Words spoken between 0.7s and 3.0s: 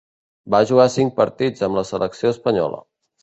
cinc partits amb la selecció espanyola.